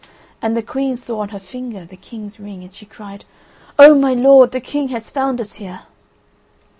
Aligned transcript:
And 0.41 0.57
the 0.57 0.63
Queen 0.63 0.97
saw 0.97 1.19
on 1.19 1.29
her 1.29 1.39
finger 1.39 1.85
the 1.85 1.95
King's 1.95 2.39
ring, 2.39 2.63
and 2.63 2.73
she 2.73 2.87
cried: 2.87 3.23
"O, 3.77 3.93
my 3.93 4.15
lord, 4.15 4.51
the 4.51 4.59
King 4.59 4.87
has 4.87 5.11
found 5.11 5.39
us 5.39 5.53
here!" 5.61 5.81